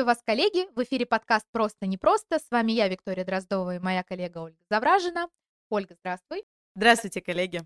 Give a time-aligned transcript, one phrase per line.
[0.00, 0.66] Приветствую вас, коллеги!
[0.74, 2.38] В эфире подкаст «Просто непросто».
[2.38, 5.28] С вами я, Виктория Дроздова, и моя коллега Ольга Завражина.
[5.68, 6.44] Ольга, здравствуй.
[6.74, 7.60] Здравствуйте, коллеги.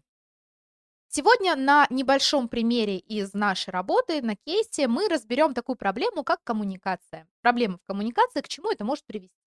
[1.07, 7.29] Сегодня на небольшом примере из нашей работы, на кейсе, мы разберем такую проблему, как коммуникация.
[7.41, 9.39] Проблема в коммуникации, к чему это может привести.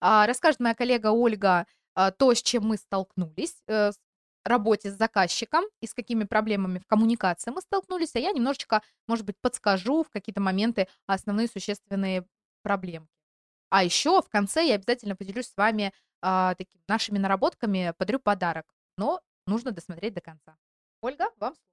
[0.00, 3.90] А, расскажет моя коллега Ольга а, то, с чем мы столкнулись э,
[4.44, 9.24] работе с заказчиком и с какими проблемами в коммуникации мы столкнулись, а я немножечко, может
[9.24, 12.26] быть, подскажу в какие-то моменты основные существенные
[12.62, 13.06] проблемы.
[13.70, 18.66] А еще в конце я обязательно поделюсь с вами а, такими нашими наработками, подарю подарок,
[18.96, 20.56] но нужно досмотреть до конца.
[21.00, 21.72] Ольга, вам слово.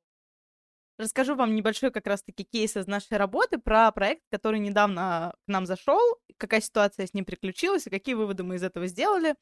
[0.98, 5.66] Расскажу вам небольшой как раз-таки кейс из нашей работы про проект, который недавно к нам
[5.66, 6.00] зашел,
[6.36, 9.36] какая ситуация с ним приключилась и какие выводы мы из этого сделали,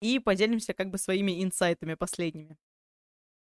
[0.00, 2.58] и поделимся как бы своими инсайтами последними.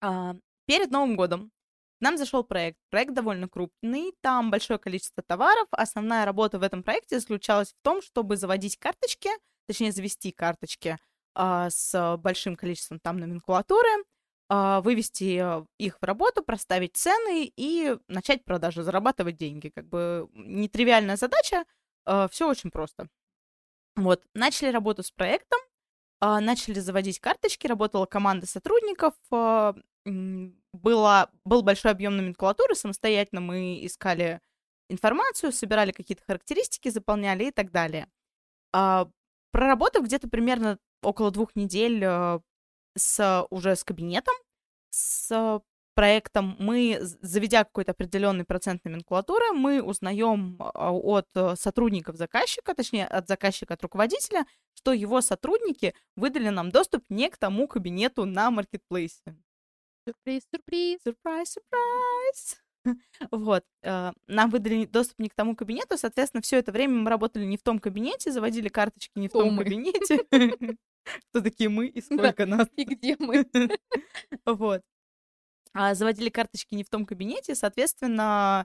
[0.04, 0.34] А,
[0.66, 1.50] перед Новым годом
[1.98, 2.76] к нам зашел проект.
[2.90, 5.66] Проект довольно крупный, там большое количество товаров.
[5.70, 9.30] Основная работа в этом проекте заключалась в том, чтобы заводить карточки,
[9.66, 10.98] точнее завести карточки
[11.34, 13.88] а, с большим количеством там номенклатуры,
[14.50, 19.70] а, вывести э, их в работу, проставить цены и начать продажи, зарабатывать деньги.
[19.74, 21.64] Как бы нетривиальная задача,
[22.04, 23.08] а, все очень просто.
[23.96, 25.60] Вот, начали работу с проектом,
[26.40, 29.14] начали заводить карточки, работала команда сотрудников,
[30.04, 34.40] была, был большой объем номенклатуры, самостоятельно мы искали
[34.88, 38.08] информацию, собирали какие-то характеристики, заполняли и так далее.
[39.50, 42.04] Проработав где-то примерно около двух недель
[42.96, 44.34] с, уже с кабинетом,
[44.90, 45.60] с
[45.94, 53.06] проектом, мы, заведя какой-то определенный процент номенклатуры, мы узнаем а, от э, сотрудников заказчика, точнее,
[53.06, 58.50] от заказчика, от руководителя, что его сотрудники выдали нам доступ не к тому кабинету на
[58.50, 59.36] маркетплейсе.
[60.06, 61.02] Сюрприз, сюрприз.
[61.02, 62.64] Сюрприз, сюрприз.
[63.30, 63.64] Вот.
[63.82, 67.56] Э, нам выдали доступ не к тому кабинету, соответственно, все это время мы работали не
[67.56, 70.24] в том кабинете, заводили карточки не в том кабинете.
[71.30, 72.68] Кто такие мы и сколько нас?
[72.76, 73.46] И где мы?
[74.46, 74.82] Вот.
[75.74, 78.64] А заводили карточки не в том кабинете, соответственно,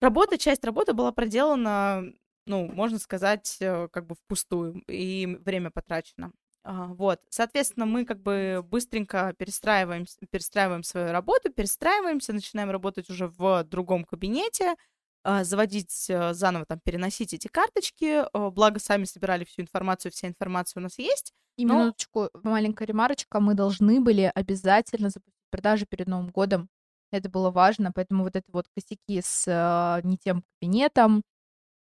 [0.00, 2.02] работа, часть работы была проделана,
[2.46, 6.32] ну, можно сказать, э, как бы впустую, и время потрачено.
[6.64, 13.28] А, вот, соответственно, мы как бы быстренько перестраиваем, перестраиваем свою работу, перестраиваемся, начинаем работать уже
[13.28, 14.74] в другом кабинете,
[15.22, 18.24] а, заводить э, заново, там, переносить эти карточки.
[18.32, 21.32] Благо, сами собирали всю информацию, вся информация у нас есть.
[21.56, 21.74] И но...
[21.74, 26.68] минуточку, маленькая ремарочка, мы должны были обязательно запустить продажи перед Новым годом.
[27.12, 31.22] Это было важно, поэтому вот это вот косяки с э, не тем кабинетом,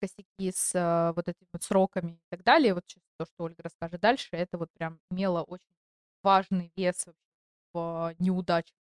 [0.01, 2.83] косяки с э, вот этими вот сроками и так далее, вот
[3.17, 5.73] то, что Ольга расскажет дальше, это вот прям имело очень
[6.23, 7.07] важный вес
[7.73, 8.73] в неудаче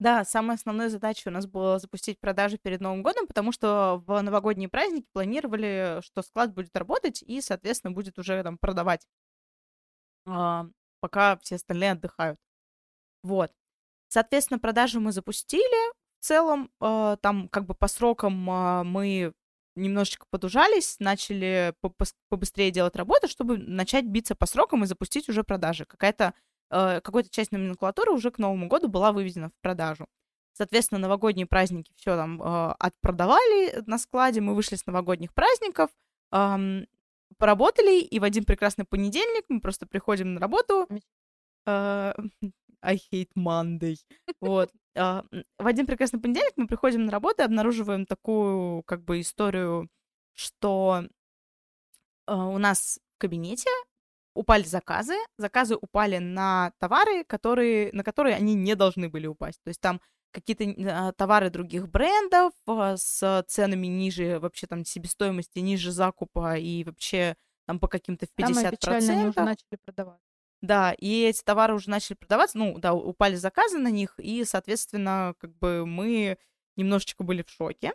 [0.00, 4.20] да, самая основная задача у нас была запустить продажи перед Новым годом, потому что в
[4.22, 9.06] новогодние праздники планировали, что склад будет работать и, соответственно, будет уже там продавать,
[10.24, 12.38] пока все остальные отдыхают.
[13.22, 13.52] Вот.
[14.10, 15.92] Соответственно, продажи мы запустили.
[16.18, 19.32] В целом, а, там как бы по срокам а, мы
[19.76, 21.72] немножечко подужались, начали
[22.28, 25.84] побыстрее делать работу, чтобы начать биться по срокам и запустить уже продажи.
[25.86, 26.34] Какая-то
[26.70, 30.06] э, какая-то часть номенклатуры уже к Новому году была выведена в продажу.
[30.52, 35.90] Соответственно, новогодние праздники все там э, отпродавали на складе, мы вышли с новогодних праздников,
[36.32, 36.84] э,
[37.38, 40.88] поработали, и в один прекрасный понедельник мы просто приходим на работу.
[41.66, 42.12] Э,
[42.82, 43.96] I hate Monday.
[44.40, 44.70] Вот.
[44.94, 45.22] Э,
[45.58, 49.88] в один прекрасный понедельник мы приходим на работу и обнаруживаем такую, как бы, историю,
[50.34, 51.04] что
[52.26, 53.70] э, у нас в кабинете
[54.34, 59.60] упали заказы, заказы упали на товары, которые, на которые они не должны были упасть.
[59.62, 60.00] То есть там
[60.32, 66.84] какие-то а, товары других брендов а, с ценами ниже вообще там себестоимости, ниже закупа и
[66.84, 67.36] вообще
[67.66, 68.54] там по каким-то в 50%.
[68.54, 70.20] Самое печальное, они уже начали продавать.
[70.62, 75.34] Да, и эти товары уже начали продаваться, ну, да, упали заказы на них, и, соответственно,
[75.38, 76.36] как бы мы
[76.76, 77.94] немножечко были в шоке.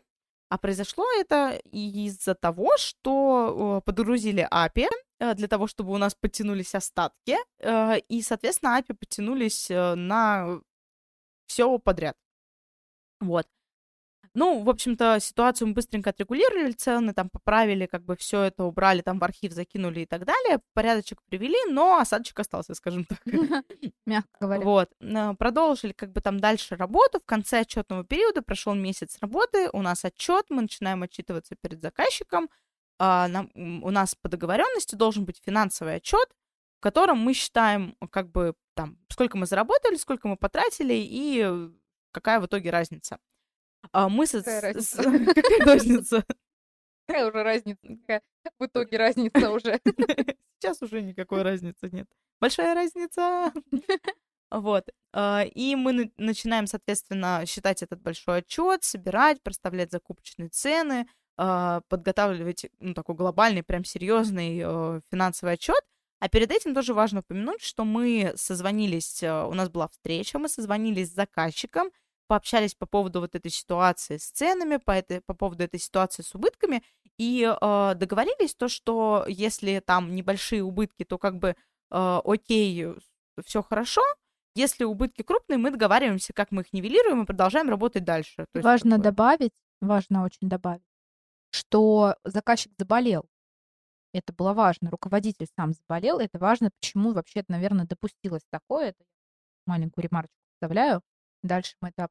[0.50, 6.76] А произошло это из-за того, что подгрузили API, Э, для того, чтобы у нас подтянулись
[6.76, 10.60] остатки, э, и, соответственно, API подтянулись э, на
[11.48, 12.18] все подряд.
[13.22, 13.48] Вот.
[14.36, 19.02] Ну, в общем-то, ситуацию мы быстренько отрегулировали, цены там поправили, как бы все это убрали,
[19.02, 23.20] там в архив закинули и так далее, порядочек привели, но осадочек остался, скажем так.
[24.06, 24.66] Мягко говоря.
[24.66, 24.90] Вот.
[25.40, 27.22] Продолжили как бы там дальше работу.
[27.22, 32.50] В конце отчетного периода прошел месяц работы, у нас отчет, мы начинаем отчитываться перед заказчиком,
[33.00, 36.28] а, нам, у нас по договоренности должен быть финансовый отчет,
[36.78, 41.70] в котором мы считаем, как бы, там, сколько мы заработали, сколько мы потратили и
[42.12, 43.18] какая в итоге разница.
[43.96, 44.96] А мы какая с...
[44.98, 45.04] разница?
[45.36, 46.26] какая разница?
[47.08, 47.80] Какая уже разница?
[48.02, 48.22] Какая
[48.60, 49.80] в итоге разница уже?
[50.60, 52.06] Сейчас уже никакой разницы нет.
[52.42, 53.54] Большая разница.
[54.52, 54.90] Вот.
[55.14, 61.08] А, и мы начинаем, соответственно, считать этот большой отчет, собирать, проставлять закупочные цены,
[61.38, 65.82] а, подготавливать ну, такой глобальный, прям серьезный э, финансовый отчет.
[66.20, 70.50] А перед этим тоже важно упомянуть, что мы созвонились, э, у нас была встреча, мы
[70.50, 71.92] созвонились с заказчиком,
[72.28, 76.34] пообщались по поводу вот этой ситуации с ценами, по, этой, по поводу этой ситуации с
[76.36, 76.84] убытками,
[77.18, 81.56] и э, договорились то, что если там небольшие убытки, то как бы
[81.92, 82.88] э, окей,
[83.44, 84.02] все хорошо,
[84.56, 88.46] если убытки крупные, мы договариваемся, как мы их нивелируем и продолжаем работать дальше.
[88.54, 89.04] То важно такое.
[89.04, 90.84] добавить, важно очень добавить,
[91.52, 93.26] что заказчик заболел.
[94.14, 94.90] Это было важно.
[94.90, 96.20] Руководитель сам заболел.
[96.20, 96.70] Это важно.
[96.80, 98.90] Почему вообще, наверное, допустилось такое?
[98.90, 99.04] Это
[99.66, 101.02] маленькую ремарочку вставляю.
[101.46, 102.10] Дальше мы это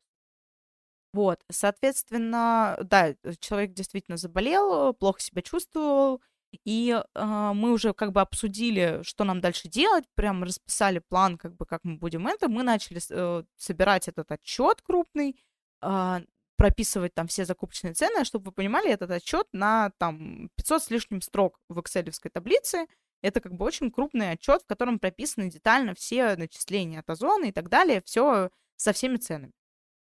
[1.13, 6.21] вот, соответственно, да, человек действительно заболел, плохо себя чувствовал,
[6.65, 11.55] и э, мы уже как бы обсудили, что нам дальше делать, прям расписали план, как
[11.55, 12.49] бы как мы будем это.
[12.49, 15.37] Мы начали э, собирать этот отчет крупный,
[15.83, 16.21] э,
[16.57, 21.23] прописывать там все закупочные цены, чтобы вы понимали, этот отчет на там 500 с лишним
[21.23, 22.87] строк в excel таблице.
[23.23, 27.53] Это как бы очень крупный отчет, в котором прописаны детально все начисления от озона и
[27.53, 29.53] так далее, все со всеми ценами.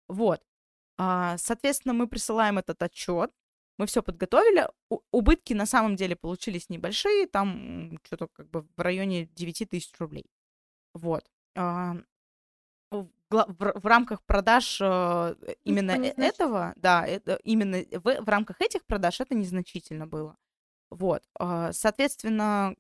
[0.09, 0.43] Вот.
[0.99, 3.33] А, соответственно, мы присылаем этот отчет,
[3.79, 4.69] мы все подготовили.
[5.11, 10.27] Убытки на самом деле получились небольшие, там что-то как бы в районе 9 тысяч рублей.
[10.95, 11.25] Вот.
[11.57, 11.97] А,
[12.91, 15.35] в, рамках продаж э,
[15.65, 20.37] именно э, этого, да, это, именно в, в рамках этих продаж это незначительно было.
[20.91, 21.23] Вот.
[21.39, 22.77] А, соответственно,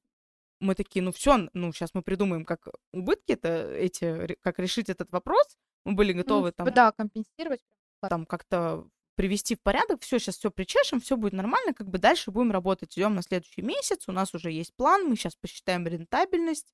[0.61, 5.11] мы такие, ну все, ну сейчас мы придумаем, как убытки это эти, как решить этот
[5.11, 5.57] вопрос.
[5.85, 6.75] Мы были готовы ну, там...
[6.75, 7.61] Да, компенсировать.
[8.01, 12.31] Там как-то привести в порядок, все, сейчас все причешем, все будет нормально, как бы дальше
[12.31, 16.73] будем работать, идем на следующий месяц, у нас уже есть план, мы сейчас посчитаем рентабельность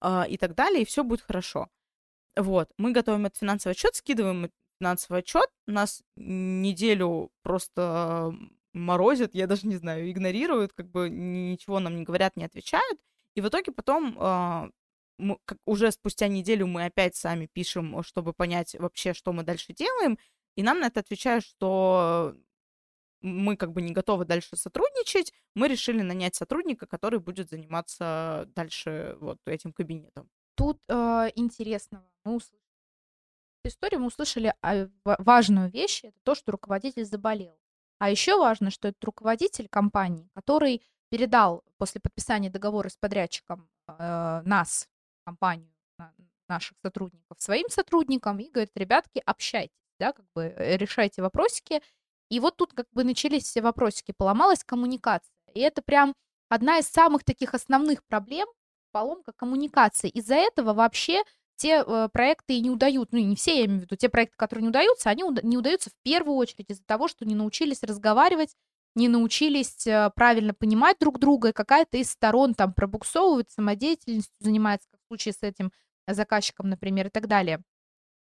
[0.00, 1.68] э, и так далее, и все будет хорошо.
[2.36, 8.34] Вот, мы готовим этот финансовый отчет, скидываем финансовый отчет, нас неделю просто
[8.72, 12.98] морозят, я даже не знаю, игнорируют, как бы ничего нам не говорят, не отвечают,
[13.34, 14.70] и в итоге потом э,
[15.18, 19.72] мы, как, уже спустя неделю мы опять сами пишем, чтобы понять вообще, что мы дальше
[19.72, 20.18] делаем,
[20.56, 22.34] и нам на это отвечают, что
[23.20, 29.16] мы как бы не готовы дальше сотрудничать, мы решили нанять сотрудника, который будет заниматься дальше
[29.20, 30.28] вот этим кабинетом.
[30.56, 32.60] Тут э, интересно, мы услышали
[33.64, 37.58] историю, мы услышали а, важную вещь, это то, что руководитель заболел.
[37.98, 44.42] А еще важно, что это руководитель компании, который передал после подписания договора с подрядчиком э,
[44.44, 44.88] нас,
[45.24, 45.70] компанию,
[46.48, 51.82] наших сотрудников, своим сотрудникам и говорит, ребятки, общайтесь да, как бы э, решайте вопросики.
[52.30, 55.32] И вот тут как бы начались все вопросики, поломалась коммуникация.
[55.54, 56.14] И это прям
[56.48, 58.48] одна из самых таких основных проблем,
[58.92, 60.08] поломка коммуникации.
[60.08, 61.22] Из-за этого вообще
[61.56, 64.36] те э, проекты и не удают, ну, не все, я имею в виду, те проекты,
[64.36, 67.82] которые не удаются, они уда- не удаются в первую очередь из-за того, что не научились
[67.82, 68.56] разговаривать,
[68.96, 74.88] не научились э, правильно понимать друг друга, и какая-то из сторон там пробуксовывает, самодеятельностью занимается,
[75.04, 75.72] в случае с этим
[76.06, 77.62] заказчиком, например, и так далее.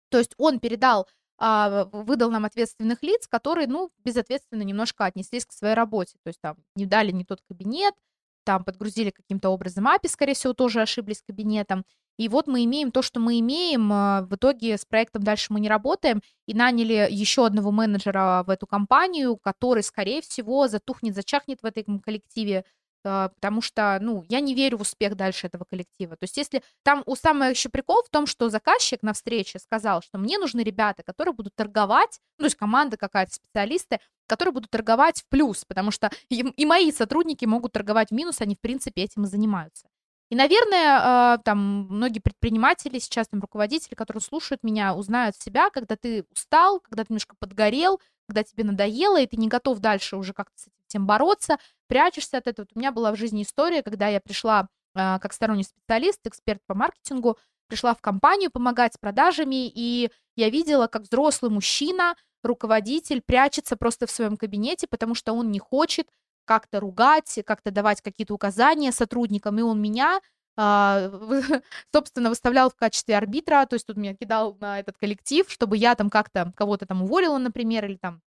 [0.09, 1.07] То есть он передал
[1.43, 6.19] а, выдал нам ответственных лиц, которые, ну, безответственно немножко отнеслись к своей работе.
[6.23, 7.95] То есть там не дали не тот кабинет,
[8.43, 11.83] там подгрузили каким-то образом API, скорее всего, тоже ошиблись кабинетом.
[12.17, 13.91] И вот мы имеем то, что мы имеем.
[13.91, 16.21] А, в итоге с проектом дальше мы не работаем.
[16.45, 21.99] И наняли еще одного менеджера в эту компанию, который, скорее всего, затухнет, зачахнет в этом
[21.99, 22.65] коллективе
[23.03, 26.15] потому что, ну, я не верю в успех дальше этого коллектива.
[26.15, 30.01] То есть если там у самого еще прикол в том, что заказчик на встрече сказал,
[30.01, 34.69] что мне нужны ребята, которые будут торговать, ну, то есть команда какая-то, специалисты, которые будут
[34.69, 38.61] торговать в плюс, потому что и, и мои сотрудники могут торговать в минус, они, в
[38.61, 39.87] принципе, этим и занимаются.
[40.31, 45.97] И, наверное, а, там многие предприниматели, сейчас там руководители, которые слушают меня, узнают себя, когда
[45.97, 50.31] ты устал, когда ты немножко подгорел, когда тебе надоело, и ты не готов дальше уже
[50.31, 51.57] как-то с этим бороться,
[51.91, 52.65] прячешься от этого.
[52.73, 56.73] У меня была в жизни история, когда я пришла э, как сторонний специалист, эксперт по
[56.73, 63.75] маркетингу, пришла в компанию помогать с продажами, и я видела, как взрослый мужчина, руководитель, прячется
[63.75, 66.07] просто в своем кабинете, потому что он не хочет
[66.45, 70.21] как-то ругать, как-то давать какие-то указания сотрудникам, и он меня
[70.55, 71.11] а,
[71.93, 75.95] собственно, выставлял в качестве арбитра, то есть тут меня кидал на этот коллектив, чтобы я
[75.95, 78.21] там как-то кого-то там уволила, например, или там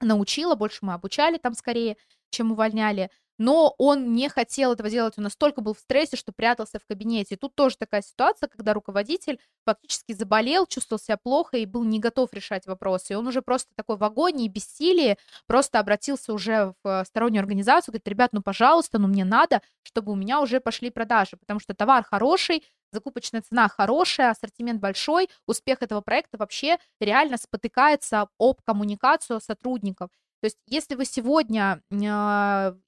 [0.00, 1.98] научила, больше мы обучали там скорее,
[2.32, 3.10] чем увольняли.
[3.38, 7.36] но он не хотел этого делать, он настолько был в стрессе, что прятался в кабинете.
[7.36, 12.32] Тут тоже такая ситуация, когда руководитель фактически заболел, чувствовал себя плохо и был не готов
[12.34, 13.14] решать вопросы.
[13.14, 18.08] И он уже просто такой в агонии, бессилии, просто обратился уже в стороннюю организацию, говорит,
[18.08, 22.04] ребят, ну, пожалуйста, ну, мне надо, чтобы у меня уже пошли продажи, потому что товар
[22.04, 22.62] хороший,
[22.92, 30.10] закупочная цена хорошая, ассортимент большой, успех этого проекта вообще реально спотыкается об коммуникацию сотрудников.
[30.42, 31.94] То есть, если вы сегодня э,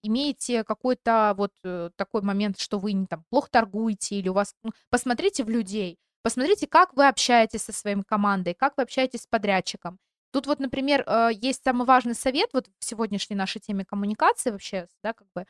[0.02, 4.56] имеете какой-то вот э, такой момент, что вы не там плохо торгуете, или у вас,
[4.64, 9.26] ну, посмотрите в людей, посмотрите, как вы общаетесь со своей командой, как вы общаетесь с
[9.28, 10.00] подрядчиком.
[10.32, 14.88] Тут вот, например, э, есть самый важный совет вот в сегодняшней нашей теме коммуникации вообще,
[15.04, 15.46] да, как бы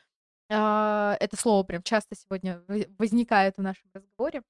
[0.49, 2.61] э, это слово прям часто сегодня
[2.99, 4.43] возникает в нашем разговоре.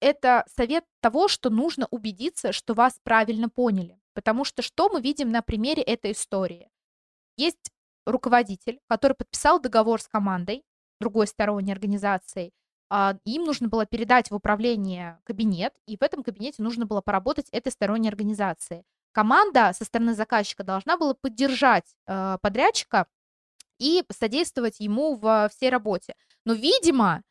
[0.00, 4.00] Это совет того, что нужно убедиться, что вас правильно поняли.
[4.20, 6.68] Потому что что мы видим на примере этой истории?
[7.38, 7.70] Есть
[8.04, 10.62] руководитель, который подписал договор с командой,
[11.00, 12.52] другой сторонней организацией,
[12.90, 17.48] а, им нужно было передать в управление кабинет, и в этом кабинете нужно было поработать
[17.48, 18.84] этой сторонней организации.
[19.12, 23.06] Команда со стороны заказчика должна была поддержать э, подрядчика
[23.78, 26.14] и содействовать ему в всей работе.
[26.44, 27.22] Но, видимо,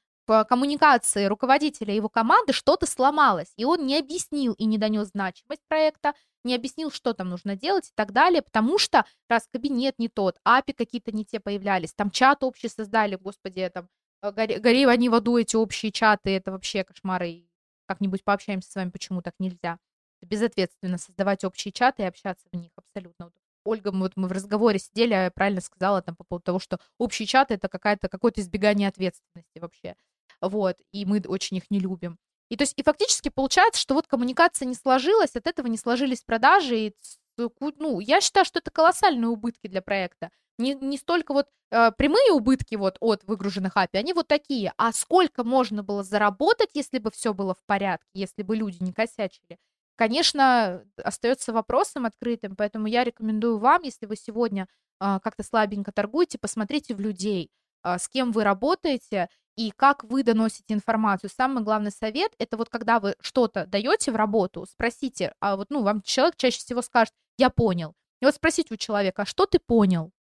[0.47, 5.63] коммуникации руководителя и его команды что-то сломалось, и он не объяснил и не донес значимость
[5.67, 10.07] проекта, не объяснил, что там нужно делать и так далее, потому что раз кабинет не
[10.07, 13.89] тот, API какие-то не те появлялись, там чат общий создали, господи, там,
[14.21, 17.45] э, гори, гори они в аду эти общие чаты, это вообще кошмары,
[17.87, 19.79] как-нибудь пообщаемся с вами, почему так нельзя.
[20.21, 23.31] Безответственно создавать общие чаты и общаться в них абсолютно.
[23.63, 27.25] Ольга, вот мы в разговоре сидели, я правильно сказала там по поводу того, что общие
[27.25, 29.95] чаты это какая-то, какое-то избегание ответственности вообще
[30.41, 32.17] вот, и мы очень их не любим.
[32.49, 36.23] И то есть, и фактически получается, что вот коммуникация не сложилась, от этого не сложились
[36.23, 36.95] продажи, и,
[37.37, 40.29] ну, я считаю, что это колоссальные убытки для проекта.
[40.57, 44.91] Не, не столько вот э, прямые убытки вот от выгруженных API, они вот такие, а
[44.91, 49.57] сколько можно было заработать, если бы все было в порядке, если бы люди не косячили,
[49.95, 54.67] конечно, остается вопросом открытым, поэтому я рекомендую вам, если вы сегодня
[54.99, 57.51] э, как-то слабенько торгуете, посмотрите в людей,
[57.83, 61.29] с кем вы работаете, и как вы доносите информацию.
[61.29, 65.83] Самый главный совет это вот когда вы что-то даете в работу, спросите, а вот ну
[65.83, 67.93] вам человек чаще всего скажет, я понял.
[68.21, 70.11] И вот спросите у человека, а что ты понял?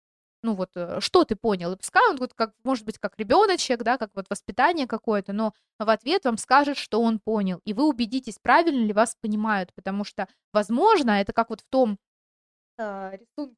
[0.41, 1.73] Ну вот, э, что ты понял?
[1.73, 5.53] И пускай он вот как, может быть, как ребеночек, да, как вот воспитание какое-то, но
[5.79, 7.59] в ответ вам скажет, что он понял.
[7.65, 11.97] И вы убедитесь, правильно ли вас понимают, потому что, возможно, это как вот в том
[12.77, 13.55] э, рисунке,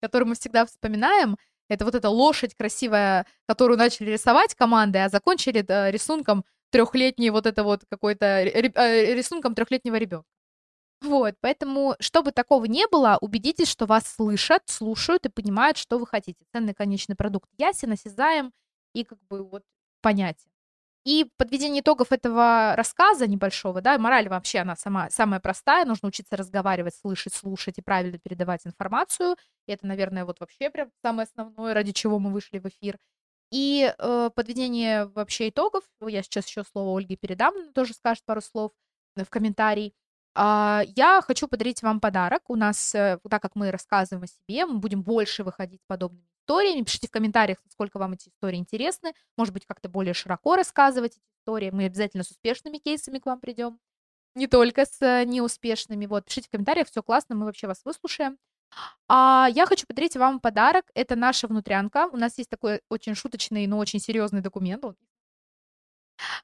[0.00, 1.36] который мы всегда вспоминаем,
[1.68, 7.62] это вот эта лошадь красивая, которую начали рисовать командой, а закончили рисунком трехлетний вот это
[7.62, 10.26] вот какой-то э, рисунком трехлетнего ребенка.
[11.02, 16.06] Вот, поэтому, чтобы такого не было, убедитесь, что вас слышат, слушают и понимают, что вы
[16.06, 16.44] хотите.
[16.52, 18.52] Ценный конечный продукт ясен, осязаем
[18.94, 19.62] и как бы вот
[20.00, 20.53] понятен.
[21.04, 26.36] И подведение итогов этого рассказа небольшого, да, мораль вообще она сама, самая простая, нужно учиться
[26.36, 29.36] разговаривать, слышать, слушать и правильно передавать информацию.
[29.66, 32.98] И это, наверное, вот вообще прям самое основное, ради чего мы вышли в эфир.
[33.50, 38.40] И э, подведение вообще итогов, я сейчас еще слово Ольге передам, она тоже скажет пару
[38.40, 38.72] слов
[39.14, 39.94] в комментарии.
[40.34, 42.42] А, я хочу подарить вам подарок.
[42.48, 46.26] У нас, э, так как мы рассказываем о себе, мы будем больше выходить с подобными
[46.44, 46.82] историями.
[46.84, 49.14] Пишите в комментариях, насколько вам эти истории интересны.
[49.36, 51.70] Может быть, как-то более широко рассказывать эти истории.
[51.70, 53.78] Мы обязательно с успешными кейсами к вам придем.
[54.34, 56.06] Не только с э, неуспешными.
[56.06, 58.38] Вот, пишите в комментариях, все классно, мы вообще вас выслушаем.
[59.08, 60.86] А я хочу подарить вам подарок.
[60.94, 62.08] Это наша внутрянка.
[62.12, 64.84] У нас есть такой очень шуточный, но очень серьезный документ.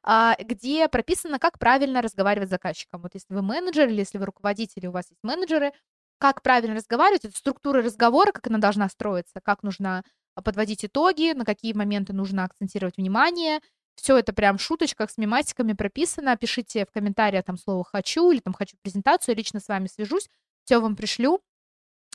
[0.03, 3.03] А, где прописано, как правильно разговаривать с заказчиком.
[3.03, 5.73] Вот если вы менеджер или если вы руководитель, у вас есть менеджеры,
[6.21, 11.33] как правильно разговаривать, это структура разговора, как она должна строиться, как нужно а, подводить итоги,
[11.33, 13.61] на какие моменты нужно акцентировать внимание.
[13.97, 16.37] Все это прям в шуточках с мематиками прописано.
[16.37, 20.29] Пишите в комментариях там слово «хочу» или там «хочу презентацию», лично с вами свяжусь,
[20.65, 21.41] все вам пришлю.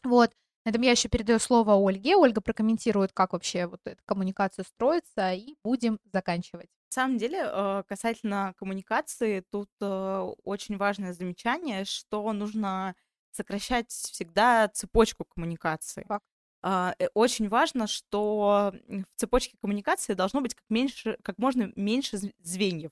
[0.04, 0.32] Вот.
[0.66, 2.16] На этом я еще передаю слово Ольге.
[2.16, 6.70] Ольга прокомментирует, как вообще вот эта коммуникация строится, и будем заканчивать.
[6.92, 12.96] На самом деле, э, касательно коммуникации, тут э, очень важное замечание, что нужно
[13.36, 16.04] сокращать всегда цепочку коммуникации.
[16.08, 16.26] Факт.
[16.62, 22.18] А, э, очень важно, что в цепочке коммуникации должно быть как, меньше, как можно меньше
[22.40, 22.92] звеньев.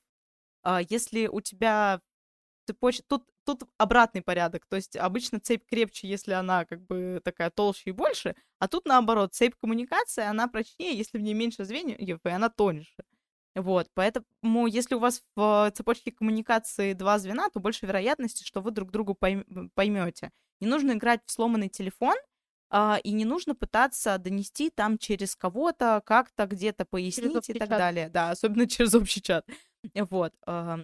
[0.63, 2.01] А, если у тебя
[2.67, 3.01] цепоч...
[3.07, 7.89] тут, тут обратный порядок, то есть обычно цепь крепче, если она как бы такая толще
[7.89, 12.29] и больше, а тут наоборот, цепь коммуникации, она прочнее, если в ней меньше звеньев, и
[12.29, 13.03] она тоньше.
[13.55, 18.71] Вот, поэтому если у вас в цепочке коммуникации два звена, то больше вероятности, что вы
[18.71, 20.31] друг другу поймете.
[20.59, 22.15] Не нужно играть в сломанный телефон,
[22.75, 27.77] а, и не нужно пытаться донести там через кого-то, как-то где-то пояснить и так чат.
[27.77, 28.09] далее.
[28.09, 29.47] Да, особенно через общий чат.
[29.93, 30.33] Вот.
[30.47, 30.79] а,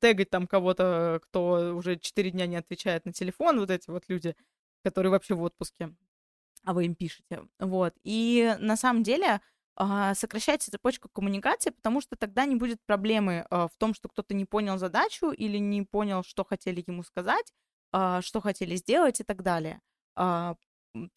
[0.00, 4.36] Тегать там кого-то, кто уже 4 дня не отвечает на телефон, вот эти вот люди,
[4.84, 5.94] которые вообще в отпуске,
[6.64, 7.48] а вы им пишете.
[7.58, 7.94] Вот.
[8.04, 9.40] И на самом деле
[10.14, 14.44] сокращайте цепочку коммуникации, потому что тогда не будет проблемы а, в том, что кто-то не
[14.44, 17.52] понял задачу или не понял, что хотели ему сказать,
[17.92, 19.80] а, что хотели сделать и так далее.
[20.14, 20.56] А,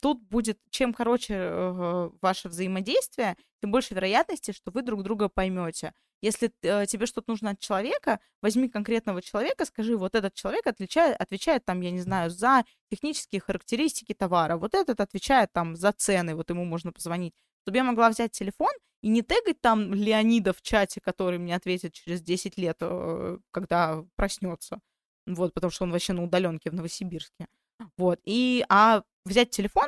[0.01, 5.93] Тут будет, чем короче э, ваше взаимодействие, тем больше вероятности, что вы друг друга поймете.
[6.21, 11.19] Если э, тебе что-то нужно от человека, возьми конкретного человека, скажи, вот этот человек отличает,
[11.19, 16.35] отвечает там, я не знаю, за технические характеристики товара, вот этот отвечает там за цены,
[16.35, 17.33] вот ему можно позвонить
[17.65, 18.69] чтобы я могла взять телефон
[19.01, 24.05] и не тегать там Леонида в чате, который мне ответит через 10 лет, э, когда
[24.15, 24.79] проснется.
[25.25, 27.47] Вот, потому что он вообще на удаленке в Новосибирске.
[27.97, 29.87] Вот, и, а взять телефон,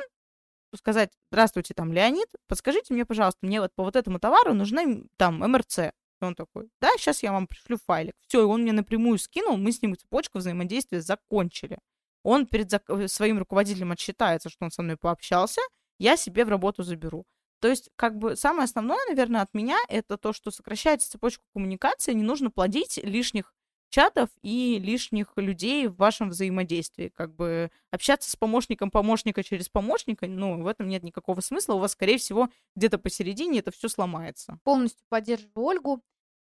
[0.74, 5.38] сказать, здравствуйте, там, Леонид, подскажите мне, пожалуйста, мне вот по вот этому товару нужны там
[5.38, 5.78] МРЦ.
[6.20, 8.14] И он такой, да, сейчас я вам пришлю файлик.
[8.26, 11.78] Все, и он мне напрямую скинул, мы с ним цепочку взаимодействия закончили.
[12.24, 15.60] Он перед зак- э, своим руководителем отчитается, что он со мной пообщался,
[16.00, 17.24] я себе в работу заберу.
[17.60, 22.12] То есть, как бы, самое основное, наверное, от меня, это то, что сокращается цепочку коммуникации,
[22.12, 23.52] не нужно плодить лишних
[23.90, 27.08] чатов и лишних людей в вашем взаимодействии.
[27.08, 31.74] Как бы общаться с помощником помощника через помощника, ну, в этом нет никакого смысла.
[31.74, 34.58] У вас, скорее всего, где-то посередине это все сломается.
[34.64, 36.02] Полностью поддерживаю Ольгу.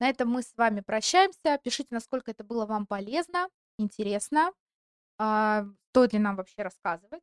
[0.01, 1.59] На этом мы с вами прощаемся.
[1.63, 3.49] Пишите, насколько это было вам полезно,
[3.79, 4.53] интересно.
[5.19, 7.23] А, стоит ли нам вообще рассказывать,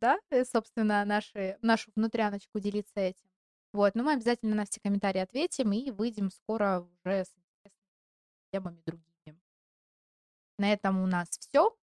[0.00, 3.28] да, э, собственно, наши, нашу внутряночку делиться этим.
[3.72, 7.32] Вот, но мы обязательно на все комментарии ответим и выйдем скоро уже с
[8.52, 9.40] темами другими.
[10.58, 11.76] На этом у нас все.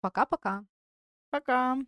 [0.00, 0.64] Пока-пока.
[1.30, 1.78] Пока.